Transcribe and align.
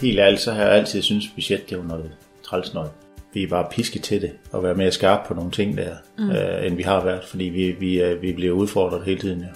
Helt 0.00 0.18
ærligt, 0.18 0.40
så 0.40 0.52
har 0.52 0.62
jeg 0.62 0.72
altid 0.72 1.02
synes 1.02 1.28
budget, 1.28 1.70
det 1.70 1.78
var 1.78 1.84
noget 1.84 2.10
træls 2.42 2.74
noget. 2.74 2.90
Vi 3.32 3.42
er 3.42 3.48
bare 3.48 3.66
pisket 3.70 4.02
til 4.02 4.22
det, 4.22 4.32
og 4.52 4.62
være 4.62 4.74
mere 4.74 4.92
skarpe 4.92 5.28
på 5.28 5.34
nogle 5.34 5.50
ting 5.50 5.76
der, 5.76 5.96
mm. 6.18 6.30
øh, 6.30 6.66
end 6.66 6.76
vi 6.76 6.82
har 6.82 7.04
været, 7.04 7.24
fordi 7.24 7.44
vi, 7.44 7.70
vi, 7.70 8.02
øh, 8.02 8.22
vi 8.22 8.32
bliver 8.32 8.52
udfordret 8.52 9.04
hele 9.04 9.20
tiden. 9.20 9.40
Ja. 9.40 9.46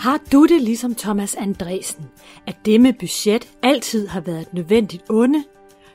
Har 0.00 0.20
du 0.32 0.46
det 0.46 0.62
ligesom 0.62 0.94
Thomas 0.94 1.34
Andresen, 1.34 2.04
at 2.46 2.56
det 2.64 2.80
med 2.80 2.92
budget 2.92 3.48
altid 3.62 4.08
har 4.08 4.20
været 4.20 4.40
et 4.40 4.54
nødvendigt 4.54 5.02
onde? 5.10 5.44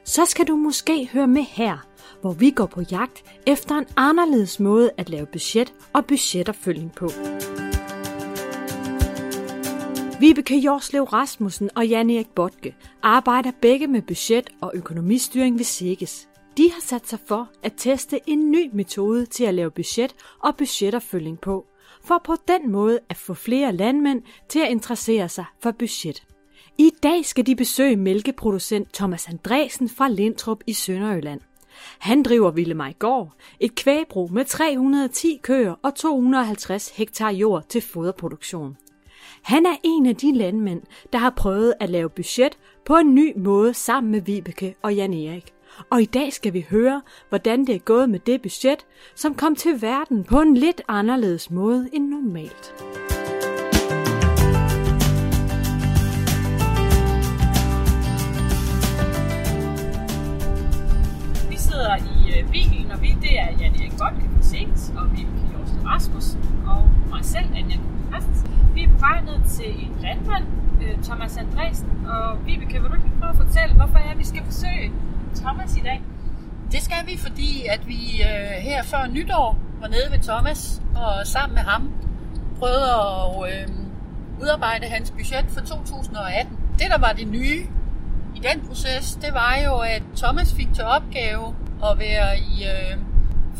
Så 0.03 0.25
skal 0.25 0.47
du 0.47 0.55
måske 0.55 1.09
høre 1.13 1.27
med 1.27 1.45
her, 1.49 1.87
hvor 2.21 2.33
vi 2.33 2.49
går 2.49 2.65
på 2.65 2.81
jagt 2.91 3.23
efter 3.47 3.75
en 3.75 3.85
anderledes 3.97 4.59
måde 4.59 4.91
at 4.97 5.09
lave 5.09 5.25
budget 5.25 5.73
og 5.93 6.05
budgetopfølgning 6.05 6.91
på. 6.95 7.09
Vibeke 10.21 10.57
Jorslev 10.59 11.03
Rasmussen 11.03 11.69
og 11.75 11.87
Jan 11.87 12.09
Erik 12.09 12.29
Botke 12.35 12.75
arbejder 13.03 13.51
begge 13.61 13.87
med 13.87 14.01
budget 14.01 14.49
og 14.61 14.71
økonomistyring 14.75 15.57
ved 15.57 15.63
SIGES. 15.63 16.27
De 16.57 16.71
har 16.71 16.81
sat 16.81 17.07
sig 17.07 17.19
for 17.27 17.49
at 17.63 17.73
teste 17.77 18.19
en 18.27 18.51
ny 18.51 18.69
metode 18.73 19.25
til 19.25 19.43
at 19.43 19.53
lave 19.53 19.71
budget 19.71 20.15
og 20.39 20.55
budgetopfølging 20.57 21.39
på, 21.39 21.65
for 22.03 22.21
på 22.23 22.35
den 22.47 22.71
måde 22.71 22.99
at 23.09 23.17
få 23.17 23.33
flere 23.33 23.73
landmænd 23.73 24.21
til 24.49 24.59
at 24.59 24.71
interessere 24.71 25.29
sig 25.29 25.45
for 25.63 25.71
budget. 25.71 26.23
I 26.77 26.91
dag 27.03 27.25
skal 27.25 27.45
de 27.45 27.55
besøge 27.55 27.95
mælkeproducent 27.95 28.93
Thomas 28.93 29.27
Andresen 29.27 29.89
fra 29.89 30.09
Lindtrup 30.09 30.63
i 30.67 30.73
Sønderjylland. 30.73 31.41
Han 31.99 32.23
driver 32.23 32.51
Villemajgård, 32.51 33.33
et 33.59 33.75
kvægbrug 33.75 34.31
med 34.33 34.45
310 34.45 35.39
køer 35.43 35.75
og 35.83 35.95
250 35.95 36.89
hektar 36.89 37.31
jord 37.31 37.63
til 37.69 37.81
foderproduktion. 37.81 38.77
Han 39.41 39.65
er 39.65 39.75
en 39.83 40.05
af 40.05 40.15
de 40.15 40.37
landmænd, 40.37 40.81
der 41.13 41.19
har 41.19 41.29
prøvet 41.29 41.73
at 41.79 41.89
lave 41.89 42.09
budget 42.09 42.57
på 42.85 42.95
en 42.95 43.15
ny 43.15 43.33
måde 43.37 43.73
sammen 43.73 44.11
med 44.11 44.21
Vibeke 44.21 44.75
og 44.81 44.95
Jan 44.95 45.13
Erik. 45.13 45.53
Og 45.89 46.01
i 46.01 46.05
dag 46.05 46.33
skal 46.33 46.53
vi 46.53 46.65
høre, 46.69 47.01
hvordan 47.29 47.67
det 47.67 47.75
er 47.75 47.79
gået 47.79 48.09
med 48.09 48.19
det 48.19 48.41
budget, 48.41 48.85
som 49.15 49.35
kom 49.35 49.55
til 49.55 49.81
verden 49.81 50.23
på 50.23 50.41
en 50.41 50.57
lidt 50.57 50.81
anderledes 50.87 51.51
måde 51.51 51.89
end 51.93 52.09
normalt. 52.09 52.73
Vi 61.49 61.57
sidder 61.57 61.95
i 61.95 62.39
øh, 62.39 62.51
bilen, 62.51 62.91
og 62.91 63.01
vi 63.01 63.07
det 63.21 63.39
er 63.39 63.47
Jan 63.59 63.75
Erik 63.75 63.91
Godt, 63.99 64.13
fra 64.35 64.41
Sings, 64.41 64.93
og 64.97 65.11
Vibeke 65.11 65.49
Jorsten 65.53 65.87
Rasmussen, 65.87 66.60
mig 67.15 67.25
selv, 67.25 67.45
Anja 67.55 67.77
Christensen. 68.11 68.49
Vi 68.75 68.83
er 68.83 68.89
på 68.89 68.97
vej 68.97 69.21
ned 69.21 69.49
til 69.49 69.69
en 69.85 69.93
landmand, 70.01 70.45
øh, 70.83 71.03
Thomas 71.03 71.37
Andresen, 71.37 71.89
og 72.07 72.45
Vibeke, 72.45 72.81
vil 72.81 72.89
du 72.89 72.95
ikke 72.95 73.19
prøve 73.19 73.31
at 73.31 73.37
fortælle, 73.37 73.75
hvorfor 73.75 73.97
er, 73.97 74.15
vi 74.17 74.25
skal 74.25 74.43
besøge 74.43 74.91
Thomas 75.35 75.77
i 75.77 75.79
dag? 75.79 76.01
Det 76.71 76.81
skal 76.81 77.01
vi, 77.05 77.17
fordi 77.17 77.65
at 77.69 77.87
vi 77.87 78.21
øh, 78.21 78.51
her 78.61 78.83
før 78.83 79.07
nytår 79.07 79.57
var 79.81 79.87
nede 79.87 80.07
ved 80.11 80.19
Thomas 80.19 80.81
og 80.95 81.27
sammen 81.27 81.55
med 81.55 81.63
ham 81.63 81.91
prøvede 82.59 82.91
at 82.91 83.51
øh, 83.51 83.67
udarbejde 84.41 84.87
hans 84.87 85.11
budget 85.11 85.45
for 85.49 85.61
2018. 85.61 86.57
Det, 86.79 86.87
der 86.89 86.97
var 86.97 87.11
det 87.11 87.27
nye 87.27 87.61
i 88.35 88.39
den 88.39 88.67
proces, 88.67 89.15
det 89.21 89.33
var 89.33 89.55
jo, 89.65 89.77
at 89.77 90.03
Thomas 90.15 90.53
fik 90.53 90.73
til 90.73 90.83
opgave 90.83 91.55
at 91.83 91.99
være 91.99 92.37
i 92.37 92.65
øh, 92.73 92.97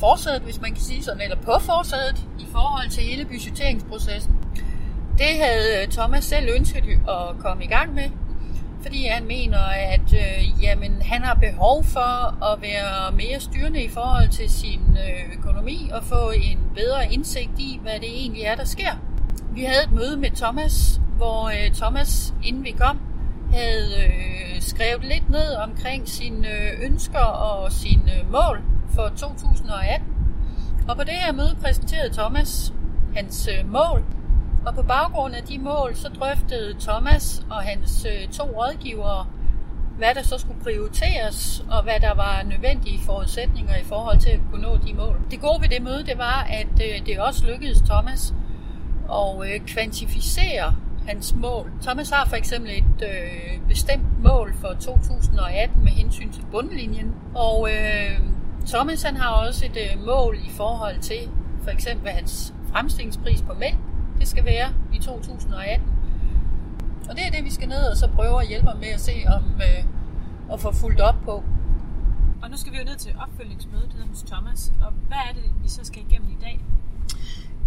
forsædet, 0.06 0.42
hvis 0.42 0.62
man 0.62 0.72
kan 0.74 0.84
sige 0.84 1.04
sådan, 1.04 1.22
eller 1.22 1.36
på 1.36 1.56
forsædet 1.60 2.18
i 2.40 2.48
forhold 2.52 2.90
til 2.90 3.04
hele 3.04 3.26
budgetteringsprocessen. 3.26 4.36
Det 5.18 5.34
havde 5.44 5.82
øh, 5.82 5.88
Thomas 5.88 6.24
selv 6.24 6.50
ønsket 6.56 6.84
at 7.10 7.40
komme 7.40 7.64
i 7.64 7.68
gang 7.68 7.94
med, 7.94 8.10
fordi 8.82 9.06
han 9.06 9.28
mener, 9.28 9.60
at 9.96 10.14
øh, 10.14 10.64
jamen, 10.64 11.02
han 11.02 11.22
har 11.22 11.34
behov 11.34 11.84
for 11.84 12.44
at 12.52 12.62
være 12.62 13.12
mere 13.12 13.40
styrende 13.40 13.84
i 13.84 13.90
forhold 13.90 14.30
til 14.30 14.50
sin 14.50 14.82
øh, 14.92 15.38
økonomi 15.38 15.90
og 15.94 16.04
få 16.04 16.32
en 16.36 16.60
bedre 16.76 17.14
indsigt 17.14 17.60
i, 17.60 17.80
hvad 17.82 18.00
det 18.00 18.10
egentlig 18.10 18.44
er, 18.44 18.56
der 18.56 18.66
sker. 18.66 18.94
Vi 19.54 19.64
havde 19.64 19.84
et 19.84 19.92
møde 19.92 20.18
med 20.18 20.32
Thomas, 20.32 21.02
hvor 21.18 21.48
øh, 21.48 21.72
Thomas, 21.74 22.34
inden 22.44 22.64
vi 22.64 22.72
kom, 22.72 23.00
havde 23.54 24.04
øh, 24.06 24.62
skrevet 24.62 25.04
lidt 25.04 25.30
ned 25.30 25.56
omkring 25.56 26.10
sine 26.10 26.48
øh, 26.48 26.86
ønsker 26.86 27.20
og 27.20 27.72
sine 27.72 28.12
øh, 28.20 28.32
mål 28.32 28.62
for 28.96 29.10
2018. 29.18 30.08
Og 30.88 30.98
på 30.98 31.04
det 31.04 31.14
her 31.14 31.32
møde 31.32 31.58
præsenterede 31.62 32.14
Thomas 32.14 32.74
hans 33.16 33.48
øh, 33.48 33.72
mål 33.72 34.04
og 34.66 34.76
på 34.76 34.84
baggrund 34.84 35.36
af 35.36 35.44
de 35.44 35.58
mål, 35.58 35.96
så 35.96 36.10
drøftede 36.10 36.76
Thomas 36.80 37.46
og 37.50 37.62
hans 37.62 38.06
øh, 38.06 38.28
to 38.28 38.44
rådgivere, 38.44 39.28
hvad 39.98 40.16
der 40.16 40.24
så 40.24 40.38
skulle 40.38 40.64
prioriteres, 40.64 41.66
og 41.72 41.84
hvad 41.84 42.00
der 42.02 42.14
var 42.16 42.44
nødvendige 42.44 43.00
forudsætninger 43.00 43.76
i 43.76 43.84
forhold 43.84 44.20
til 44.20 44.30
at 44.30 44.40
kunne 44.52 44.62
nå 44.62 44.78
de 44.78 44.94
mål. 44.94 45.22
Det 45.32 45.42
gode 45.42 45.62
ved 45.62 45.70
det 45.70 45.82
møde, 45.82 46.06
det 46.06 46.18
var, 46.18 46.48
at 46.50 46.82
øh, 46.82 47.06
det 47.06 47.20
også 47.20 47.46
lykkedes 47.46 47.82
Thomas 47.82 48.34
at 49.12 49.66
kvantificere 49.68 50.76
hans 51.08 51.36
mål. 51.36 51.72
Thomas 51.82 52.10
har 52.10 52.26
for 52.26 52.36
eksempel 52.36 52.72
et 52.72 53.08
øh, 53.08 53.68
bestemt 53.68 54.24
mål 54.24 54.54
for 54.62 54.74
2018 54.80 55.84
med 55.84 55.92
hensyn 55.92 56.32
til 56.32 56.44
bundlinjen, 56.52 57.16
og 57.36 57.70
øh, 57.72 58.20
Thomas 58.68 59.04
han 59.04 59.16
har 59.18 59.30
også 59.30 59.66
et 59.66 59.78
øh, 59.78 60.06
mål 60.06 60.38
i 60.38 60.50
forhold 60.50 61.00
til 61.00 61.30
for 61.64 61.70
eksempel 61.70 62.10
hans 62.10 62.54
fremstillingspris 62.72 63.42
på 63.42 63.54
mælk, 63.54 63.78
det 64.20 64.28
skal 64.28 64.46
være 64.46 64.74
i 64.94 65.00
2018. 65.00 65.88
Og 67.10 67.16
det 67.16 67.26
er 67.26 67.32
det, 67.32 67.44
vi 67.46 67.52
skal 67.52 67.68
ned 67.68 67.84
og 67.92 67.98
så 67.98 68.08
prøve 68.08 68.42
at 68.42 68.48
hjælpe 68.48 68.70
med 68.80 68.88
at 68.88 69.00
se, 69.00 69.24
om 69.36 69.44
øh, 69.56 69.84
at 70.54 70.60
få 70.60 70.72
fuldt 70.72 71.02
op 71.02 71.16
på. 71.26 71.44
Og 72.42 72.50
nu 72.50 72.58
skal 72.58 72.74
vi 72.74 72.78
jo 72.78 72.84
ned 72.84 72.96
til 72.96 73.16
opfølgningsmødet 73.20 73.96
hos 74.10 74.24
Thomas. 74.24 74.74
Og 74.86 74.92
hvad 75.08 75.18
er 75.30 75.34
det, 75.34 75.44
vi 75.64 75.70
så 75.70 75.80
skal 75.84 76.02
igennem 76.10 76.30
i 76.30 76.38
dag? 76.42 76.60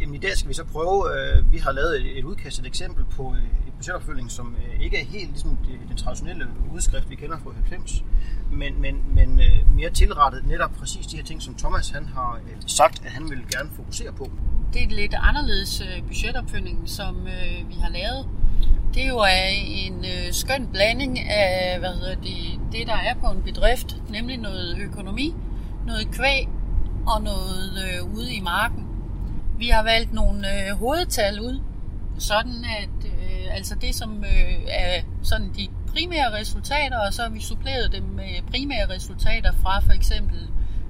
Jamen 0.00 0.14
i 0.14 0.18
dag 0.18 0.36
skal 0.36 0.48
vi 0.48 0.54
så 0.54 0.64
prøve, 0.64 0.96
øh, 1.14 1.52
vi 1.52 1.58
har 1.58 1.72
lavet 1.72 2.18
et 2.18 2.24
udkast, 2.24 2.58
et 2.58 2.66
eksempel 2.66 3.04
på 3.04 3.34
budgetopfølging, 3.76 4.30
som 4.30 4.56
øh, 4.56 4.80
ikke 4.80 5.00
er 5.00 5.04
helt 5.04 5.30
ligesom 5.30 5.56
det, 5.56 5.88
den 5.88 5.96
traditionelle 5.96 6.46
udskrift, 6.74 7.10
vi 7.10 7.14
kender 7.14 7.38
fra 7.38 7.52
90, 7.52 8.04
men, 8.52 8.80
men, 8.80 9.14
men 9.14 9.40
øh, 9.40 9.74
mere 9.74 9.90
tilrettet 9.90 10.46
netop 10.46 10.70
præcis 10.70 11.06
de 11.06 11.16
her 11.16 11.24
ting, 11.24 11.42
som 11.42 11.54
Thomas 11.54 11.90
han 11.90 12.04
har 12.06 12.40
øh, 12.46 12.56
sagt, 12.66 13.04
at 13.04 13.10
han 13.10 13.30
vil 13.30 13.38
gerne 13.50 13.70
fokusere 13.76 14.12
på 14.12 14.30
det 14.74 14.82
er 14.82 14.86
et 14.86 14.92
lidt 14.92 15.14
anderledes 15.18 15.80
øh, 15.80 16.86
som 16.86 17.26
øh, 17.26 17.68
vi 17.68 17.74
har 17.74 17.88
lavet. 17.88 18.28
Det 18.94 19.02
er 19.02 19.08
jo 19.08 19.24
en 19.86 20.04
øh, 20.04 20.32
skøn 20.32 20.68
blanding 20.72 21.18
af 21.20 21.78
hvad 21.78 21.94
hedder 21.94 22.14
det, 22.14 22.60
det, 22.72 22.86
der 22.86 22.96
er 22.96 23.14
på 23.14 23.26
en 23.26 23.42
bedrift, 23.42 23.96
nemlig 24.10 24.38
noget 24.38 24.78
økonomi, 24.78 25.34
noget 25.86 26.10
kvæg 26.10 26.48
og 27.06 27.22
noget 27.22 27.72
øh, 27.84 28.14
ude 28.14 28.34
i 28.34 28.40
marken. 28.40 28.86
Vi 29.58 29.68
har 29.68 29.82
valgt 29.82 30.12
nogle 30.12 30.38
øh, 30.38 30.76
hovedtal 30.78 31.40
ud, 31.40 31.60
sådan 32.18 32.64
at 32.80 32.88
altså 33.54 33.74
det, 33.74 33.94
som 33.94 34.24
øh, 34.24 34.54
er 34.68 35.02
sådan 35.22 35.50
de 35.56 35.68
primære 35.92 36.32
resultater, 36.40 36.98
og 37.06 37.14
så 37.14 37.22
har 37.22 37.28
vi 37.28 37.40
suppleret 37.40 37.92
dem 37.92 38.02
med 38.02 38.50
primære 38.50 38.94
resultater 38.94 39.52
fra 39.62 39.80
for 39.80 39.92
eksempel 39.92 40.48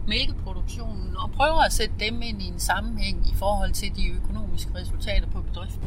mælkeproduktionen 0.08 1.16
og 1.16 1.30
prøver 1.30 1.60
at 1.60 1.72
sætte 1.72 1.94
dem 2.00 2.22
ind 2.22 2.42
i 2.42 2.46
en 2.46 2.60
sammenhæng 2.60 3.26
i 3.32 3.34
forhold 3.38 3.72
til 3.72 3.96
de 3.96 4.08
økonomiske 4.08 4.70
resultater 4.74 5.26
på 5.26 5.40
bedriften. 5.40 5.82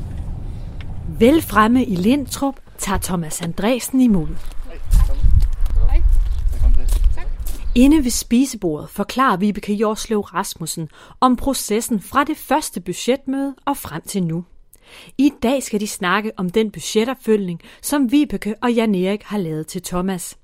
Vel 1.08 1.42
fremme 1.42 1.86
i 1.86 1.96
Lindtrup 1.96 2.56
tager 2.78 3.00
Thomas 3.00 3.42
Andresen 3.42 4.02
imod. 4.02 4.28
Hej. 5.90 6.02
Inde 7.76 8.04
ved 8.04 8.12
spisebordet 8.12 8.90
forklarer 8.90 9.38
Vibeke 9.38 9.74
Jorslev 9.74 10.20
Rasmussen 10.20 10.90
om 11.22 11.36
processen 11.36 12.02
fra 12.02 12.24
det 12.24 12.38
første 12.38 12.82
budgetmøde 12.82 13.56
og 13.66 13.78
frem 13.78 14.02
til 14.02 14.24
nu. 14.24 14.46
I 15.18 15.32
dag 15.44 15.64
skal 15.64 15.80
de 15.80 15.88
snakke 15.88 16.32
om 16.38 16.50
den 16.50 16.72
budgetopfølgning, 16.72 17.62
som 17.82 18.12
Vibeke 18.12 18.56
og 18.62 18.74
Jan 18.74 18.96
Erik 18.96 19.24
har 19.24 19.38
lavet 19.38 19.68
til 19.68 19.84
Thomas. 19.84 20.38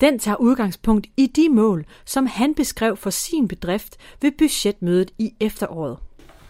Den 0.00 0.18
tager 0.18 0.36
udgangspunkt 0.36 1.06
i 1.16 1.26
de 1.26 1.48
mål, 1.48 1.84
som 2.04 2.26
han 2.26 2.54
beskrev 2.54 2.96
for 2.96 3.10
sin 3.10 3.48
bedrift 3.48 3.96
ved 4.22 4.32
budgetmødet 4.38 5.10
i 5.18 5.34
efteråret. 5.40 5.96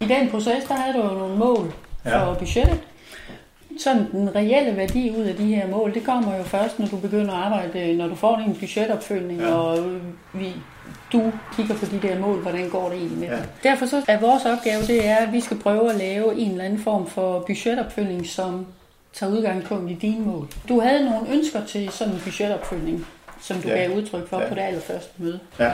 I 0.00 0.05
den 0.05 0.31
proces, 0.31 0.65
der 0.69 0.75
havde 0.75 0.99
du 0.99 1.03
jo 1.03 1.19
nogle 1.19 1.37
mål 1.37 1.73
for 2.03 2.11
ja. 2.11 2.35
budgettet. 2.35 2.81
Sådan 3.79 4.11
den 4.12 4.35
reelle 4.35 4.76
værdi 4.76 5.11
ud 5.19 5.25
af 5.25 5.35
de 5.35 5.55
her 5.55 5.69
mål, 5.69 5.94
det 5.94 6.05
kommer 6.05 6.37
jo 6.37 6.43
først, 6.43 6.79
når 6.79 6.87
du 6.87 6.97
begynder 6.97 7.35
at 7.35 7.53
arbejde, 7.53 7.97
når 7.97 8.09
du 8.09 8.15
får 8.15 8.43
din 8.47 8.55
budgetopfølgning, 8.55 9.41
ja. 9.41 9.55
og 9.55 10.00
vi, 10.35 10.53
du 11.12 11.33
kigger 11.57 11.75
på 11.75 11.87
de 11.87 12.09
der 12.09 12.19
mål, 12.19 12.39
hvordan 12.43 12.69
går 12.69 12.89
det 12.89 12.99
egentlig 12.99 13.19
med 13.19 13.29
ja. 13.29 13.37
det. 13.37 13.49
Derfor 13.62 13.87
så 13.87 14.03
er 14.09 14.21
vores 14.21 14.45
opgave, 14.45 14.83
det 14.83 15.09
er, 15.09 15.17
at 15.17 15.33
vi 15.33 15.41
skal 15.41 15.59
prøve 15.59 15.91
at 15.91 15.97
lave 15.97 16.39
en 16.39 16.51
eller 16.51 16.65
anden 16.65 16.79
form 16.79 17.07
for 17.07 17.45
budgetopfølgning, 17.47 18.27
som 18.27 18.67
tager 19.12 19.33
udgangspunkt 19.33 19.91
i 19.91 19.95
dine 19.95 20.25
mål. 20.27 20.47
Du 20.69 20.81
havde 20.81 21.05
nogle 21.05 21.33
ønsker 21.33 21.65
til 21.65 21.91
sådan 21.91 22.15
en 22.15 22.21
budgetopfølgning, 22.25 23.07
som 23.41 23.57
du 23.57 23.69
ja. 23.69 23.75
gav 23.75 23.97
udtryk 23.97 24.29
for 24.29 24.41
ja. 24.41 24.49
på 24.49 24.55
det 24.55 24.61
allerførste 24.61 25.11
møde. 25.17 25.41
Ja. 25.59 25.73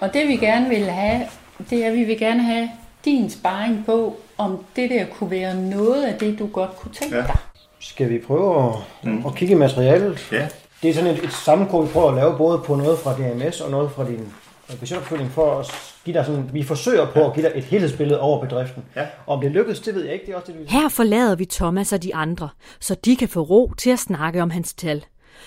Og 0.00 0.14
det 0.14 0.28
vi 0.28 0.36
gerne 0.36 0.68
vil 0.68 0.84
have, 0.84 1.26
det 1.70 1.84
er, 1.84 1.88
at 1.88 1.94
vi 1.94 2.04
vil 2.04 2.18
gerne 2.18 2.42
have 2.42 2.70
din 3.04 3.30
sparring 3.30 3.82
på, 3.86 4.16
om 4.38 4.64
det 4.76 4.90
der 4.90 5.04
kunne 5.04 5.30
være 5.30 5.54
noget 5.54 6.04
af 6.04 6.18
det, 6.18 6.38
du 6.38 6.46
godt 6.46 6.76
kunne 6.76 6.94
tænke 6.94 7.16
ja. 7.16 7.22
dig. 7.22 7.36
Skal 7.78 8.10
vi 8.10 8.18
prøve 8.18 8.68
at, 8.68 8.74
mm. 9.02 9.26
at 9.26 9.34
kigge 9.34 9.54
i 9.54 9.58
materialet? 9.58 10.28
Ja. 10.32 10.48
Det 10.82 10.90
er 10.90 10.94
sådan 10.94 11.10
et, 11.10 11.24
et 11.24 11.32
sammenkog, 11.32 11.84
vi 11.84 11.88
prøver 11.92 12.08
at 12.08 12.14
lave 12.14 12.36
både 12.36 12.58
på 12.58 12.74
noget 12.74 12.98
fra 12.98 13.14
DMS 13.14 13.60
og 13.60 13.70
noget 13.70 13.90
fra 13.90 14.04
din 14.04 14.32
øh, 14.70 14.78
budgetopfølgning 14.78 15.30
for 15.30 15.58
at 15.58 15.66
give 16.04 16.16
dig 16.16 16.26
sådan, 16.26 16.50
vi 16.52 16.62
forsøger 16.62 17.12
på 17.12 17.26
at 17.26 17.34
give 17.34 17.46
dig 17.46 17.52
et 17.54 17.64
helhedsbillede 17.64 18.20
over 18.20 18.46
bedriften. 18.46 18.84
Ja. 18.96 19.06
Om 19.26 19.40
det 19.40 19.50
lykkes, 19.50 19.80
det 19.80 19.94
ved 19.94 20.04
jeg 20.04 20.12
ikke. 20.12 20.26
Det 20.26 20.32
er 20.32 20.36
også 20.36 20.52
det, 20.52 20.60
vi... 20.60 20.64
Her 20.68 20.88
forlader 20.88 21.34
vi 21.34 21.44
Thomas 21.44 21.92
og 21.92 22.02
de 22.02 22.14
andre, 22.14 22.48
så 22.80 22.94
de 22.94 23.16
kan 23.16 23.28
få 23.28 23.40
ro 23.40 23.72
til 23.78 23.90
at 23.90 23.98
snakke 23.98 24.42
om 24.42 24.50
hans 24.50 24.74
tal. 24.74 25.04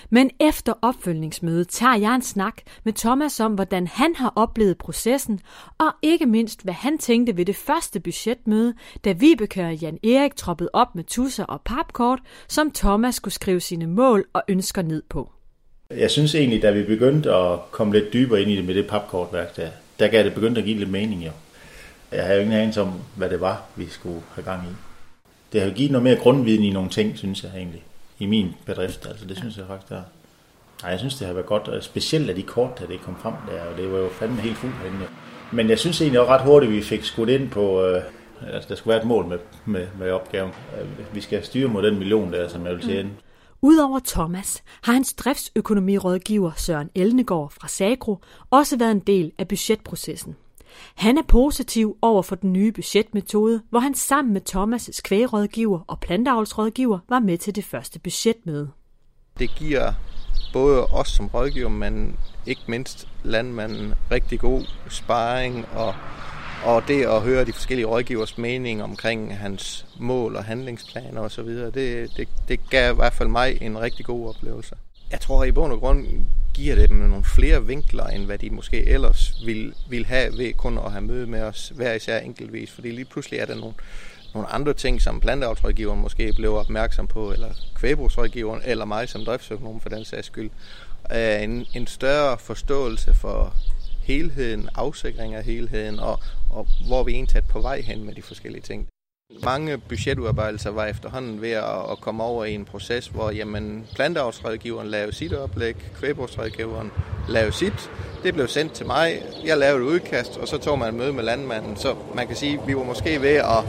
Men 0.09 0.29
efter 0.39 0.73
opfølgningsmødet 0.81 1.67
tager 1.67 1.95
jeg 1.95 2.15
en 2.15 2.21
snak 2.21 2.61
med 2.83 2.93
Thomas 2.93 3.39
om, 3.39 3.53
hvordan 3.53 3.87
han 3.87 4.15
har 4.15 4.33
oplevet 4.35 4.77
processen, 4.77 5.39
og 5.77 5.91
ikke 6.01 6.25
mindst, 6.25 6.63
hvad 6.63 6.73
han 6.73 6.97
tænkte 6.97 7.37
ved 7.37 7.45
det 7.45 7.55
første 7.55 7.99
budgetmøde, 7.99 8.73
da 9.05 9.11
Vibeke 9.11 9.65
og 9.65 9.75
Jan 9.75 9.97
Erik 10.03 10.35
troppede 10.35 10.69
op 10.73 10.95
med 10.95 11.03
tusser 11.03 11.43
og 11.43 11.61
papkort, 11.65 12.19
som 12.47 12.71
Thomas 12.71 13.15
skulle 13.15 13.33
skrive 13.33 13.59
sine 13.59 13.87
mål 13.87 14.25
og 14.33 14.43
ønsker 14.47 14.81
ned 14.81 15.03
på. 15.09 15.31
Jeg 15.97 16.11
synes 16.11 16.35
egentlig, 16.35 16.61
da 16.61 16.71
vi 16.71 16.83
begyndte 16.83 17.33
at 17.33 17.71
komme 17.71 17.93
lidt 17.93 18.13
dybere 18.13 18.41
ind 18.41 18.51
i 18.51 18.55
det 18.55 18.65
med 18.65 18.75
det 18.75 18.87
papkortværk 18.87 19.55
der, 19.55 19.69
der 19.99 20.07
gav 20.07 20.23
det 20.23 20.33
begyndt 20.33 20.57
at 20.57 20.63
give 20.63 20.77
lidt 20.77 20.89
mening 20.89 21.25
jo. 21.25 21.31
Jeg 22.11 22.23
havde 22.23 22.35
jo 22.35 22.41
ingen 22.41 22.59
anelse 22.59 22.81
om, 22.81 22.93
hvad 23.15 23.29
det 23.29 23.41
var, 23.41 23.63
vi 23.75 23.87
skulle 23.89 24.21
have 24.35 24.45
gang 24.45 24.63
i. 24.63 24.73
Det 25.53 25.61
har 25.61 25.67
jo 25.67 25.73
givet 25.75 25.91
noget 25.91 26.03
mere 26.03 26.15
grundviden 26.15 26.63
i 26.63 26.69
nogle 26.69 26.89
ting, 26.89 27.17
synes 27.17 27.43
jeg 27.43 27.51
egentlig, 27.55 27.83
i 28.19 28.25
min 28.25 28.55
bedrift. 28.65 29.05
Altså 29.07 29.25
det 29.25 29.37
synes 29.37 29.57
jeg 29.57 29.65
faktisk, 29.67 29.89
der 29.89 29.95
er. 29.95 30.01
Nej, 30.81 30.91
jeg 30.91 30.99
synes, 30.99 31.15
det 31.15 31.27
har 31.27 31.33
været 31.33 31.45
godt, 31.45 31.67
og 31.67 31.83
specielt 31.83 32.29
af 32.29 32.35
de 32.35 32.43
kort, 32.43 32.79
der 32.79 32.87
det 32.87 33.01
kom 33.01 33.15
frem 33.21 33.33
der, 33.51 33.61
og 33.61 33.77
det 33.77 33.91
var 33.91 33.97
jo 33.99 34.09
fandme 34.09 34.41
helt 34.41 34.57
fuldt 34.57 34.75
herinde. 34.75 35.05
Men 35.51 35.69
jeg 35.69 35.79
synes 35.79 36.01
egentlig 36.01 36.19
også 36.19 36.33
ret 36.33 36.41
hurtigt, 36.41 36.69
at 36.69 36.75
vi 36.75 36.81
fik 36.81 37.03
skudt 37.03 37.29
ind 37.29 37.49
på, 37.49 37.85
øh, 37.85 38.01
altså 38.53 38.69
der 38.69 38.75
skulle 38.75 38.91
være 38.93 39.01
et 39.01 39.07
mål 39.07 39.25
med, 39.25 39.37
med, 39.65 39.87
med 39.99 40.11
opgaven. 40.11 40.51
Øh, 40.81 41.15
Vi 41.15 41.21
skal 41.21 41.43
styre 41.45 41.67
mod 41.67 41.83
den 41.83 41.99
million 41.99 42.33
der, 42.33 42.47
som 42.47 42.65
jeg 42.65 42.75
vil 42.75 42.87
tjene. 42.87 43.09
Udover 43.61 43.99
Thomas 44.05 44.63
har 44.81 44.93
hans 44.93 45.13
driftsøkonomirådgiver 45.13 46.51
Søren 46.57 46.89
Elnegård 46.95 47.51
fra 47.51 47.67
Sagro 47.67 48.17
også 48.49 48.77
været 48.77 48.91
en 48.91 48.99
del 48.99 49.31
af 49.37 49.47
budgetprocessen. 49.47 50.35
Han 50.95 51.17
er 51.17 51.21
positiv 51.27 51.97
over 52.01 52.21
for 52.21 52.35
den 52.35 52.53
nye 52.53 52.71
budgetmetode, 52.71 53.61
hvor 53.69 53.79
han 53.79 53.95
sammen 53.95 54.33
med 54.33 54.41
Thomas' 54.49 55.01
kvægerådgiver 55.03 55.79
og 55.87 55.99
planteavlsrådgiver 55.99 56.99
var 57.09 57.19
med 57.19 57.37
til 57.37 57.55
det 57.55 57.65
første 57.65 57.99
budgetmøde. 57.99 58.69
Det 59.39 59.49
giver 59.57 59.93
både 60.53 60.85
os 60.85 61.07
som 61.07 61.27
rådgiver, 61.27 61.69
men 61.69 62.17
ikke 62.45 62.61
mindst 62.67 63.07
landmanden 63.23 63.93
rigtig 64.11 64.39
god 64.39 64.61
sparring 64.89 65.65
og, 65.75 65.93
og 66.65 66.87
det 66.87 67.05
at 67.05 67.21
høre 67.21 67.45
de 67.45 67.53
forskellige 67.53 67.85
rådgivers 67.85 68.37
mening 68.37 68.83
omkring 68.83 69.37
hans 69.37 69.85
mål 69.99 70.35
og 70.35 70.43
handlingsplaner 70.43 71.21
osv., 71.21 71.47
det, 71.47 71.73
det, 72.17 72.27
det 72.47 72.69
gav 72.69 72.93
i 72.93 72.95
hvert 72.95 73.13
fald 73.13 73.29
mig 73.29 73.57
en 73.61 73.81
rigtig 73.81 74.05
god 74.05 74.29
oplevelse. 74.29 74.75
Jeg 75.11 75.19
tror 75.19 75.43
i 75.43 75.51
bund 75.51 75.73
og 75.73 75.79
grund 75.79 76.07
giver 76.53 76.75
det 76.75 76.89
dem 76.89 76.97
nogle 76.97 77.23
flere 77.23 77.65
vinkler, 77.65 78.07
end 78.07 78.25
hvad 78.25 78.37
de 78.37 78.49
måske 78.49 78.85
ellers 78.87 79.33
ville, 79.45 79.73
ville 79.89 80.05
have 80.05 80.37
ved 80.37 80.53
kun 80.53 80.77
at 80.77 80.91
have 80.91 81.01
møde 81.01 81.27
med 81.27 81.41
os 81.41 81.71
hver 81.75 81.93
især 81.93 82.19
enkeltvis, 82.19 82.71
fordi 82.71 82.91
lige 82.91 83.05
pludselig 83.05 83.39
er 83.39 83.45
der 83.45 83.55
nogle, 83.55 83.73
nogle 84.33 84.49
andre 84.49 84.73
ting, 84.73 85.01
som 85.01 85.19
planteavlsrådgiveren 85.19 85.99
måske 85.99 86.33
blev 86.33 86.55
opmærksom 86.55 87.07
på, 87.07 87.31
eller 87.31 87.49
kvæbrugsrådgiveren, 87.75 88.61
eller 88.65 88.85
mig 88.85 89.09
som 89.09 89.25
driftsøkonom 89.25 89.79
for 89.79 89.89
den 89.89 90.05
sags 90.05 90.27
skyld. 90.27 90.49
En, 91.15 91.65
en 91.75 91.87
større 91.87 92.37
forståelse 92.37 93.13
for 93.13 93.53
helheden, 94.09 94.69
afsikring 94.75 95.35
af 95.35 95.43
helheden, 95.43 95.99
og, 95.99 96.19
og 96.49 96.67
hvor 96.87 97.03
vi 97.03 97.11
egentlig 97.11 97.35
er 97.35 97.41
på 97.41 97.61
vej 97.61 97.81
hen 97.81 98.03
med 98.05 98.15
de 98.15 98.21
forskellige 98.21 98.61
ting. 98.61 98.87
Mange 99.43 99.77
budgetudarbejdelser 99.77 100.69
var 100.69 100.85
efterhånden 100.85 101.41
ved 101.41 101.51
at, 101.51 101.91
at 101.91 102.01
komme 102.01 102.23
over 102.23 102.45
i 102.45 102.53
en 102.53 102.65
proces, 102.65 103.07
hvor 103.07 103.31
jamen, 103.31 103.87
planteavlsrådgiveren 103.95 104.87
lavede 104.87 105.15
sit 105.15 105.33
oplæg, 105.33 105.75
kvæbrugsrådgiveren 105.99 106.91
lavede 107.29 107.51
sit. 107.51 107.91
Det 108.23 108.33
blev 108.33 108.47
sendt 108.47 108.73
til 108.73 108.85
mig, 108.85 109.21
jeg 109.45 109.57
lavede 109.57 109.85
et 109.85 109.87
udkast, 109.87 110.37
og 110.37 110.47
så 110.47 110.57
tog 110.57 110.79
man 110.79 110.87
et 110.87 110.93
møde 110.93 111.13
med 111.13 111.23
landmanden. 111.23 111.77
Så 111.77 111.95
man 112.15 112.27
kan 112.27 112.35
sige, 112.35 112.59
at 112.61 112.67
vi 112.67 112.75
var 112.75 112.83
måske 112.83 113.21
ved 113.21 113.35
at, 113.35 113.63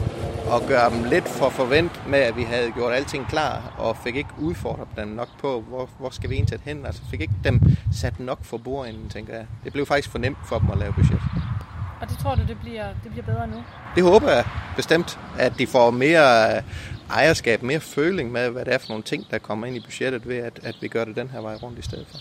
at 0.55 0.67
gøre 0.67 0.89
dem 0.89 1.03
lidt 1.03 1.27
for 1.27 1.49
forvent 1.49 2.07
med, 2.07 2.19
at 2.19 2.37
vi 2.37 2.43
havde 2.43 2.71
gjort 2.71 2.93
alting 2.93 3.27
klar, 3.27 3.73
og 3.77 3.97
fik 3.97 4.15
ikke 4.15 4.29
udfordret 4.39 4.87
dem 4.97 5.07
nok 5.07 5.27
på, 5.39 5.61
hvor, 5.61 5.89
hvor 5.99 6.09
skal 6.09 6.29
vi 6.29 6.35
egentlig 6.35 6.59
hen. 6.63 6.85
Altså 6.85 7.01
fik 7.11 7.21
ikke 7.21 7.33
dem 7.43 7.61
sat 7.93 8.19
nok 8.19 8.43
for 8.43 8.57
bordenden, 8.57 9.09
tænker 9.09 9.33
jeg. 9.33 9.45
Det 9.63 9.73
blev 9.73 9.85
faktisk 9.85 10.09
for 10.09 10.17
nemt 10.17 10.37
for 10.45 10.59
dem 10.59 10.69
at 10.71 10.77
lave 10.77 10.93
budget. 10.93 11.21
Og 12.01 12.09
det 12.09 12.17
tror 12.17 12.35
du, 12.35 12.41
det 12.47 12.57
bliver, 12.61 12.87
det 13.03 13.11
bliver 13.11 13.25
bedre 13.25 13.47
nu? 13.47 13.63
Det 13.95 14.03
håber 14.03 14.31
jeg 14.31 14.45
bestemt, 14.75 15.19
at 15.39 15.53
de 15.57 15.67
får 15.67 15.91
mere 15.91 16.55
øh, 16.55 16.63
ejerskab, 17.09 17.63
mere 17.63 17.79
føling 17.79 18.31
med, 18.31 18.49
hvad 18.49 18.65
det 18.65 18.73
er 18.73 18.77
for 18.77 18.89
nogle 18.89 19.03
ting, 19.03 19.31
der 19.31 19.37
kommer 19.37 19.67
ind 19.67 19.75
i 19.75 19.79
budgettet 19.79 20.27
ved, 20.27 20.37
at, 20.37 20.59
at 20.63 20.75
vi 20.81 20.87
gør 20.87 21.05
det 21.05 21.15
den 21.15 21.29
her 21.29 21.41
vej 21.41 21.55
rundt 21.55 21.79
i 21.79 21.81
stedet 21.81 22.07
for. 22.07 22.17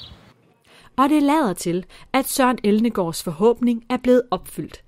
Og 0.97 1.09
det 1.09 1.23
lader 1.23 1.53
til, 1.53 1.85
at 2.13 2.29
Søren 2.29 2.59
Elnegårds 2.65 3.23
forhåbning 3.23 3.85
er 3.91 3.97
blevet 3.97 4.23
opfyldt. 4.31 4.83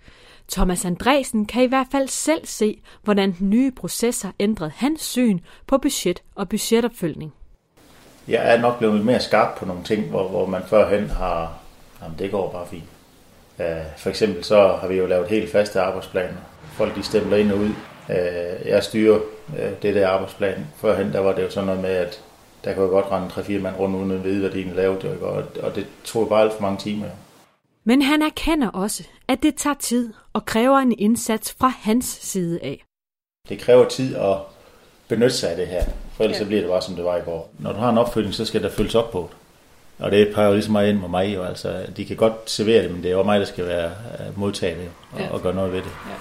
Thomas 0.52 0.84
Andresen 0.84 1.46
kan 1.46 1.62
i 1.62 1.66
hvert 1.66 1.86
fald 1.92 2.08
selv 2.08 2.46
se, 2.46 2.82
hvordan 3.02 3.34
den 3.38 3.50
nye 3.50 3.70
proces 3.70 4.22
har 4.22 4.34
ændret 4.40 4.72
hans 4.76 5.00
syn 5.00 5.38
på 5.66 5.78
budget 5.78 6.22
og 6.34 6.48
budgetopfølgning. 6.48 7.32
Jeg 8.28 8.54
er 8.54 8.60
nok 8.60 8.78
blevet 8.78 8.94
lidt 8.94 9.06
mere 9.06 9.20
skarp 9.20 9.58
på 9.58 9.66
nogle 9.66 9.84
ting, 9.84 10.10
hvor, 10.10 10.28
hvor 10.28 10.46
man 10.46 10.62
førhen 10.66 11.10
har, 11.10 11.58
jamen 12.02 12.18
det 12.18 12.30
går 12.30 12.52
bare 12.52 12.66
fint. 12.66 12.84
Øh, 13.60 13.66
for 13.96 14.10
eksempel 14.10 14.44
så 14.44 14.76
har 14.80 14.88
vi 14.88 14.94
jo 14.94 15.06
lavet 15.06 15.28
helt 15.28 15.52
faste 15.52 15.80
arbejdsplaner. 15.80 16.38
Folk 16.72 16.96
de 16.96 17.02
stempler 17.02 17.36
ind 17.36 17.52
og 17.52 17.58
ud. 17.58 17.70
Øh, 18.10 18.68
jeg 18.68 18.82
styrer 18.82 19.18
øh, 19.58 19.72
det 19.82 19.94
der 19.94 20.08
arbejdsplan. 20.08 20.66
Førhen 20.76 21.12
der 21.12 21.20
var 21.20 21.32
det 21.32 21.42
jo 21.42 21.50
sådan 21.50 21.66
noget 21.66 21.82
med, 21.82 21.90
at 21.90 22.20
der 22.64 22.74
kunne 22.74 22.88
godt 22.88 23.10
rende 23.10 23.28
3-4 23.28 23.58
mand 23.58 23.76
rundt 23.76 23.96
uden 23.96 24.10
at 24.10 24.24
vide, 24.24 24.40
hvad 24.40 24.50
de 24.50 24.56
egentlig 24.56 24.76
lavede. 24.76 25.18
Og 25.62 25.74
det 25.74 25.86
tog 26.04 26.28
bare 26.28 26.42
alt 26.42 26.52
for 26.52 26.62
mange 26.62 26.78
timer. 26.78 27.06
Men 27.84 28.02
han 28.02 28.22
erkender 28.22 28.68
også, 28.68 29.04
at 29.28 29.42
det 29.42 29.54
tager 29.54 29.76
tid 29.80 30.12
og 30.32 30.46
kræver 30.46 30.78
en 30.78 30.98
indsats 30.98 31.54
fra 31.58 31.68
hans 31.68 32.04
side 32.04 32.60
af. 32.62 32.84
Det 33.48 33.58
kræver 33.58 33.88
tid 33.88 34.16
at 34.16 34.36
benytte 35.08 35.36
sig 35.36 35.50
af 35.50 35.56
det 35.56 35.66
her, 35.66 35.84
for 36.12 36.24
ellers 36.24 36.38
ja. 36.38 36.42
så 36.42 36.46
bliver 36.46 36.60
det 36.60 36.70
bare 36.70 36.82
som 36.82 36.94
det 36.94 37.04
var 37.04 37.16
i 37.16 37.20
går. 37.20 37.50
Når 37.58 37.72
du 37.72 37.78
har 37.78 37.90
en 37.90 37.98
opfølging, 37.98 38.34
så 38.34 38.44
skal 38.44 38.62
der 38.62 38.70
følges 38.70 38.94
op 38.94 39.10
på 39.10 39.28
det. 39.30 39.36
Og 39.98 40.10
det 40.10 40.34
peger 40.34 40.48
jo 40.48 40.54
ligesom 40.54 40.72
meget 40.72 40.88
ind 40.88 41.00
med 41.00 41.08
mig. 41.08 41.34
Jo. 41.34 41.42
Altså, 41.42 41.86
de 41.96 42.04
kan 42.04 42.16
godt 42.16 42.50
servere 42.50 42.82
det, 42.82 42.90
men 42.90 43.02
det 43.02 43.08
er 43.08 43.12
jo 43.12 43.22
mig, 43.22 43.40
der 43.40 43.46
skal 43.46 43.66
være 43.66 43.90
øh, 44.20 44.38
modtage 44.38 44.80
det 44.80 44.90
og, 45.12 45.20
ja. 45.20 45.30
og 45.30 45.42
gøre 45.42 45.54
noget 45.54 45.72
ved 45.72 45.78
det. 45.78 45.90
Ja. 46.08 46.14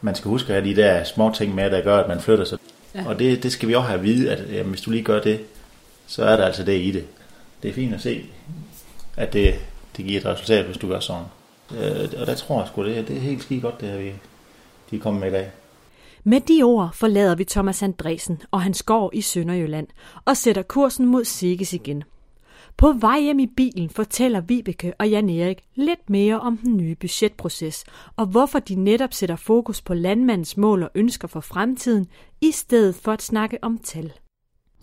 Man 0.00 0.14
skal 0.14 0.28
huske 0.28 0.48
at 0.48 0.62
have 0.62 0.74
de 0.74 0.82
der 0.82 1.04
små 1.04 1.32
ting 1.34 1.54
med, 1.54 1.70
der 1.70 1.80
gør, 1.80 1.96
at 1.96 2.08
man 2.08 2.20
flytter 2.20 2.44
sig. 2.44 2.58
Ja. 2.94 3.04
Og 3.06 3.18
det, 3.18 3.42
det 3.42 3.52
skal 3.52 3.68
vi 3.68 3.74
også 3.74 3.88
have 3.88 3.98
at 3.98 4.04
vide, 4.04 4.30
at 4.30 4.52
jamen, 4.52 4.70
hvis 4.70 4.80
du 4.80 4.90
lige 4.90 5.02
gør 5.02 5.20
det, 5.20 5.40
så 6.06 6.24
er 6.24 6.36
der 6.36 6.44
altså 6.44 6.64
det 6.64 6.80
i 6.80 6.90
det. 6.90 7.04
Det 7.62 7.68
er 7.68 7.72
fint 7.72 7.94
at 7.94 8.00
se, 8.00 8.24
at 9.16 9.32
det, 9.32 9.54
det 9.96 10.04
giver 10.04 10.20
et 10.20 10.26
resultat, 10.26 10.64
hvis 10.64 10.76
du 10.76 10.88
gør 10.88 11.00
sådan. 11.00 11.24
Øh, 11.70 12.20
og 12.20 12.26
der 12.26 12.34
tror 12.34 12.58
jeg 12.60 12.68
sgu, 12.68 12.84
det, 12.84 13.08
det 13.08 13.16
er 13.16 13.20
helt 13.20 13.42
skide 13.42 13.60
godt, 13.60 13.80
det 13.80 13.88
her, 13.88 13.98
vi, 13.98 14.12
de 14.90 14.96
er 14.96 15.00
kommet 15.00 15.20
med 15.20 15.28
i 15.28 15.32
dag. 15.32 15.50
Med 16.24 16.40
de 16.40 16.62
ord 16.62 16.90
forlader 16.94 17.34
vi 17.34 17.44
Thomas 17.44 17.82
Andresen 17.82 18.42
og 18.50 18.62
hans 18.62 18.82
gård 18.82 19.10
i 19.14 19.20
Sønderjylland 19.20 19.86
og 20.24 20.36
sætter 20.36 20.62
kursen 20.62 21.06
mod 21.06 21.24
Sikkes 21.24 21.72
igen. 21.72 22.04
På 22.76 22.92
vej 22.92 23.20
hjem 23.20 23.38
i 23.38 23.46
bilen 23.46 23.90
fortæller 23.90 24.40
Vibeke 24.40 24.92
og 24.98 25.08
Jan 25.08 25.30
Erik 25.30 25.62
lidt 25.74 26.10
mere 26.10 26.40
om 26.40 26.56
den 26.56 26.76
nye 26.76 26.94
budgetproces, 26.94 27.84
og 28.16 28.26
hvorfor 28.26 28.58
de 28.58 28.74
netop 28.74 29.12
sætter 29.12 29.36
fokus 29.36 29.82
på 29.82 29.94
landmandens 29.94 30.56
mål 30.56 30.82
og 30.82 30.90
ønsker 30.94 31.28
for 31.28 31.40
fremtiden, 31.40 32.06
i 32.40 32.50
stedet 32.50 32.94
for 32.94 33.12
at 33.12 33.22
snakke 33.22 33.58
om 33.62 33.78
tal. 33.78 34.12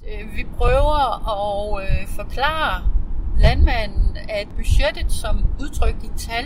Øh, 0.07 0.35
Vi 0.35 0.45
prøver 0.57 0.99
at 1.29 1.83
øh, 1.83 2.07
forklare 2.07 2.96
landmanden, 3.39 4.17
at 4.29 4.47
budgettet 4.55 5.11
som 5.11 5.45
udtrykt 5.59 6.03
i 6.03 6.09
tal, 6.17 6.45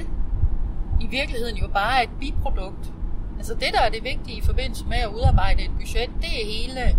i 1.01 1.07
virkeligheden 1.07 1.57
jo 1.57 1.67
bare 1.67 1.99
er 1.99 2.03
et 2.03 2.09
biprodukt. 2.19 2.93
Altså 3.37 3.53
det, 3.53 3.73
der 3.73 3.81
er 3.81 3.89
det 3.89 4.03
vigtige 4.03 4.37
i 4.37 4.41
forbindelse 4.41 4.85
med 4.85 4.97
at 4.97 5.07
udarbejde 5.07 5.63
et 5.63 5.71
budget, 5.79 6.09
det 6.21 6.41
er 6.41 6.45
hele 6.45 6.97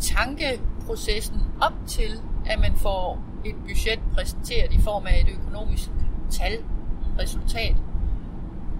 tankeprocessen 0.00 1.42
op 1.60 1.72
til, 1.86 2.20
at 2.46 2.58
man 2.60 2.76
får 2.76 3.22
et 3.44 3.54
budget 3.68 4.00
præsenteret 4.14 4.72
i 4.72 4.80
form 4.80 5.06
af 5.06 5.20
et 5.20 5.28
økonomisk 5.40 5.90
tal, 6.30 6.58
resultat. 7.18 7.76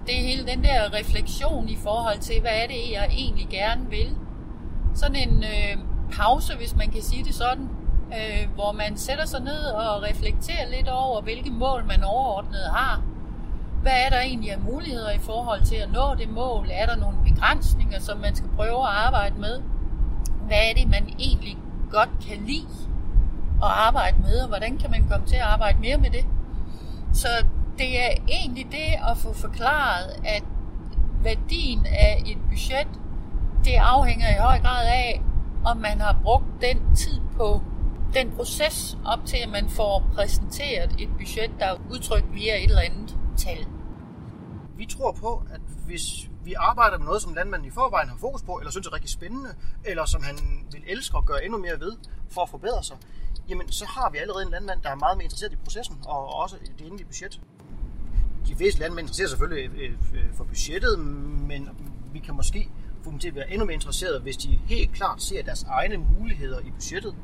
Det 0.07 0.15
er 0.19 0.23
hele 0.23 0.47
den 0.47 0.63
der 0.63 0.93
refleksion 0.93 1.69
i 1.69 1.75
forhold 1.75 2.19
til, 2.19 2.41
hvad 2.41 2.51
er 2.53 2.67
det, 2.67 2.91
jeg 2.91 3.07
egentlig 3.11 3.47
gerne 3.49 3.89
vil. 3.89 4.15
Sådan 4.95 5.15
en 5.15 5.43
øh, 5.43 5.83
pause, 6.11 6.55
hvis 6.57 6.75
man 6.75 6.91
kan 6.91 7.01
sige 7.01 7.23
det 7.23 7.35
sådan, 7.35 7.69
øh, 8.13 8.49
hvor 8.55 8.71
man 8.71 8.97
sætter 8.97 9.25
sig 9.25 9.41
ned 9.41 9.63
og 9.63 10.03
reflekterer 10.03 10.69
lidt 10.77 10.87
over, 10.89 11.21
hvilke 11.21 11.51
mål 11.51 11.85
man 11.85 12.03
overordnet 12.03 12.65
har. 12.73 13.01
Hvad 13.81 14.05
er 14.05 14.09
der 14.09 14.19
egentlig 14.19 14.51
af 14.51 14.59
muligheder 14.59 15.11
i 15.11 15.19
forhold 15.19 15.65
til 15.65 15.75
at 15.75 15.91
nå 15.91 16.15
det 16.17 16.29
mål? 16.29 16.67
Er 16.71 16.85
der 16.85 16.95
nogle 16.95 17.17
begrænsninger, 17.23 17.99
som 17.99 18.17
man 18.17 18.35
skal 18.35 18.49
prøve 18.55 18.79
at 18.81 18.95
arbejde 19.05 19.39
med? 19.39 19.61
Hvad 20.47 20.57
er 20.57 20.73
det, 20.73 20.89
man 20.89 21.15
egentlig 21.19 21.57
godt 21.91 22.09
kan 22.27 22.37
lide 22.45 22.67
at 23.63 23.69
arbejde 23.87 24.17
med, 24.21 24.39
og 24.39 24.47
hvordan 24.47 24.77
kan 24.77 24.91
man 24.91 25.07
komme 25.11 25.27
til 25.27 25.35
at 25.35 25.41
arbejde 25.41 25.79
mere 25.79 25.97
med 25.97 26.09
det? 26.09 26.25
Så 27.13 27.27
det 27.77 28.03
er 28.03 28.09
egentlig 28.27 28.67
det 28.71 29.09
at 29.11 29.17
få 29.17 29.33
forklaret, 29.33 30.09
at 30.25 30.43
værdien 31.23 31.85
af 31.85 32.23
et 32.25 32.37
budget, 32.49 32.87
det 33.65 33.73
afhænger 33.73 34.29
i 34.29 34.39
høj 34.39 34.59
grad 34.59 34.85
af, 34.85 35.21
om 35.65 35.77
man 35.77 36.01
har 36.01 36.17
brugt 36.23 36.45
den 36.61 36.95
tid 36.95 37.19
på 37.37 37.61
den 38.17 38.31
proces 38.31 38.97
op 39.05 39.25
til, 39.25 39.37
at 39.37 39.49
man 39.49 39.69
får 39.69 40.09
præsenteret 40.13 40.95
et 40.99 41.09
budget, 41.17 41.51
der 41.59 41.65
er 41.65 41.77
udtrykt 41.91 42.33
via 42.33 42.55
et 42.57 42.63
eller 42.63 42.81
andet 42.81 43.17
tal. 43.37 43.65
Vi 44.77 44.85
tror 44.85 45.11
på, 45.11 45.43
at 45.51 45.61
hvis 45.85 46.29
vi 46.43 46.53
arbejder 46.53 46.97
med 46.97 47.05
noget, 47.05 47.21
som 47.21 47.33
landmanden 47.33 47.67
i 47.67 47.71
forvejen 47.71 48.09
har 48.09 48.17
fokus 48.17 48.41
på, 48.41 48.53
eller 48.59 48.71
synes 48.71 48.87
er 48.87 48.93
rigtig 48.93 49.09
spændende, 49.09 49.49
eller 49.85 50.05
som 50.05 50.23
han 50.23 50.35
vil 50.71 50.83
elske 50.87 51.17
at 51.17 51.25
gøre 51.25 51.45
endnu 51.45 51.57
mere 51.57 51.79
ved 51.79 51.93
for 52.29 52.41
at 52.41 52.49
forbedre 52.49 52.83
sig, 52.83 52.97
jamen 53.49 53.71
så 53.71 53.85
har 53.85 54.09
vi 54.09 54.17
allerede 54.17 54.43
en 54.45 54.51
landmand, 54.51 54.81
der 54.81 54.89
er 54.89 54.95
meget 54.95 55.17
mere 55.17 55.23
interesseret 55.23 55.53
i 55.53 55.55
processen, 55.55 55.95
og 56.05 56.33
også 56.33 56.55
det 56.77 56.85
endelige 56.85 57.07
budget. 57.07 57.41
De 58.47 58.55
fleste 58.55 58.79
landmænd 58.79 59.03
interesserer 59.03 59.29
selvfølgelig 59.29 59.71
øh, 59.79 59.91
øh, 60.13 60.33
for 60.33 60.43
budgettet, 60.43 60.99
men 61.49 61.69
vi 62.13 62.19
kan 62.19 62.35
måske 62.35 62.69
få 63.03 63.11
dem 63.11 63.19
til 63.19 63.27
at 63.27 63.35
være 63.35 63.51
endnu 63.51 63.65
mere 63.65 63.73
interesserede, 63.73 64.19
hvis 64.19 64.37
de 64.37 64.59
helt 64.65 64.93
klart 64.93 65.21
ser 65.21 65.43
deres 65.43 65.63
egne 65.63 65.97
muligheder 65.97 66.59
i 66.59 66.71
budgettet, 66.71 67.15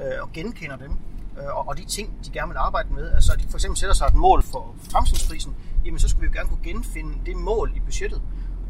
øh, 0.00 0.22
og 0.22 0.32
genkender 0.32 0.76
dem, 0.76 0.92
øh, 1.38 1.56
og, 1.56 1.68
og 1.68 1.76
de 1.76 1.84
ting, 1.84 2.18
de 2.24 2.30
gerne 2.30 2.48
vil 2.48 2.56
arbejde 2.56 2.92
med. 2.92 3.12
Altså, 3.12 3.32
de 3.42 3.48
for 3.48 3.56
eksempel 3.56 3.78
sætter 3.78 3.94
sig 3.94 4.06
et 4.06 4.14
mål 4.14 4.42
for 4.42 4.74
fremtidsprisen, 4.92 5.56
jamen 5.84 5.98
så 5.98 6.08
skulle 6.08 6.20
vi 6.20 6.26
jo 6.26 6.38
gerne 6.38 6.48
kunne 6.48 6.64
genfinde 6.64 7.14
det 7.26 7.36
mål 7.36 7.72
i 7.76 7.80
budgettet. 7.80 8.22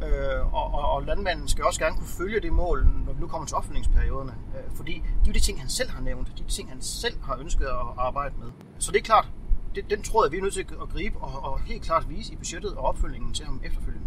Øh, 0.02 0.54
og, 0.54 0.74
og, 0.74 0.90
og 0.90 1.02
landmanden 1.02 1.48
skal 1.48 1.64
også 1.64 1.80
gerne 1.80 1.96
kunne 1.96 2.08
følge 2.08 2.40
det 2.40 2.52
mål, 2.52 2.86
når 3.06 3.12
vi 3.12 3.20
nu 3.20 3.26
kommer 3.26 3.46
til 3.46 3.56
opfølgningsperioderne. 3.56 4.34
Øh, 4.56 4.76
fordi 4.76 4.92
det 4.92 5.22
er 5.22 5.26
jo 5.26 5.32
de 5.32 5.40
ting, 5.40 5.60
han 5.60 5.68
selv 5.68 5.90
har 5.90 6.02
nævnt. 6.02 6.38
De 6.38 6.44
ting, 6.44 6.68
han 6.68 6.82
selv 6.82 7.22
har 7.22 7.36
ønsket 7.36 7.64
at 7.64 7.86
arbejde 7.98 8.34
med. 8.38 8.48
Så 8.78 8.92
det 8.92 8.98
er 8.98 9.02
klart, 9.02 9.28
det, 9.74 9.90
den 9.90 10.02
tror 10.02 10.24
jeg, 10.24 10.32
vi 10.32 10.38
er 10.38 10.42
nødt 10.42 10.54
til 10.54 10.66
at 10.82 10.88
gribe 10.88 11.18
og, 11.18 11.52
og 11.52 11.60
helt 11.60 11.82
klart 11.82 12.08
vise 12.08 12.32
i 12.32 12.36
budgettet 12.36 12.74
og 12.74 12.84
opfølgningen 12.84 13.34
til 13.34 13.46
ham 13.46 13.60
efterfølgende. 13.64 14.06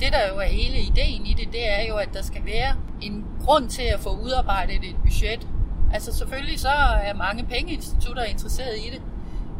Det, 0.00 0.12
der 0.12 0.28
jo 0.32 0.38
er 0.38 0.46
hele 0.46 0.78
ideen 0.78 1.26
i 1.26 1.34
det, 1.34 1.48
det 1.52 1.68
er 1.68 1.86
jo, 1.88 1.96
at 1.96 2.08
der 2.12 2.22
skal 2.22 2.44
være 2.44 2.76
en 3.00 3.26
grund 3.44 3.68
til 3.68 3.82
at 3.82 4.00
få 4.00 4.10
udarbejdet 4.10 4.84
et 4.84 4.96
budget. 5.02 5.48
Altså 5.94 6.12
selvfølgelig 6.12 6.60
så 6.60 6.68
er 7.02 7.14
mange 7.14 7.44
pengeinstitutter 7.44 8.22
interesseret 8.24 8.76
i 8.86 8.90
det, 8.90 9.02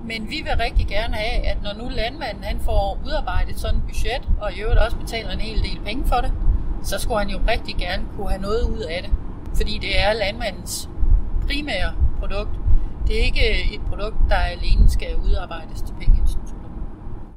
men 0.05 0.31
vi 0.31 0.37
vil 0.37 0.53
rigtig 0.61 0.87
gerne 0.87 1.15
have, 1.15 1.47
at 1.47 1.63
når 1.63 1.75
nu 1.83 1.89
landmanden 1.89 2.45
han 2.45 2.61
får 2.61 2.99
udarbejdet 3.07 3.59
sådan 3.59 3.77
et 3.77 3.83
budget, 3.87 4.29
og 4.41 4.53
i 4.53 4.61
øvrigt 4.61 4.81
også 4.81 4.97
betaler 4.97 5.31
en 5.31 5.41
hel 5.41 5.63
del 5.63 5.81
penge 5.85 6.05
for 6.07 6.17
det, 6.17 6.33
så 6.83 6.99
skulle 6.99 7.19
han 7.19 7.29
jo 7.31 7.39
rigtig 7.49 7.77
gerne 7.77 8.03
kunne 8.17 8.29
have 8.29 8.43
noget 8.43 8.63
ud 8.63 8.79
af 8.81 9.03
det. 9.03 9.11
Fordi 9.57 9.79
det 9.79 10.01
er 10.01 10.13
landmandens 10.13 10.89
primære 11.47 11.93
produkt. 12.21 12.51
Det 13.07 13.21
er 13.21 13.25
ikke 13.25 13.75
et 13.75 13.81
produkt, 13.89 14.17
der 14.29 14.37
alene 14.37 14.91
skal 14.91 15.17
udarbejdes 15.17 15.83
til 15.83 15.95
pengeinstitutter. 16.01 16.69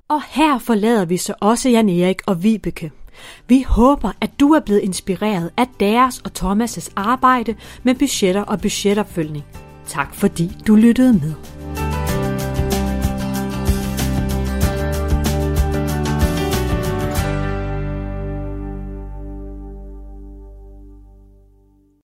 Og 0.09 0.21
her 0.29 0.59
forlader 0.59 1.05
vi 1.05 1.17
så 1.17 1.33
også 1.41 1.69
Jan 1.69 1.89
Erik 1.89 2.21
og 2.27 2.43
Vibeke. 2.43 2.91
Vi 3.47 3.65
håber, 3.67 4.11
at 4.21 4.39
du 4.39 4.53
er 4.53 4.59
blevet 4.59 4.81
inspireret 4.81 5.49
af 5.57 5.67
deres 5.79 6.19
og 6.19 6.31
Thomas' 6.39 6.91
arbejde 6.95 7.55
med 7.83 7.95
budgetter 7.95 8.41
og 8.41 8.61
budgetopfølgning. 8.61 9.45
Tak 9.87 10.15
fordi 10.15 10.51
du 10.67 10.75
lyttede 10.75 11.13
med. 11.13 11.62